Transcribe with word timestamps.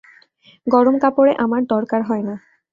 গরম 0.67 0.95
কাপড়ে 1.03 1.33
আমার 1.43 1.61
দরকার 1.73 2.01
হয় 2.03 2.23
না। 2.27 2.35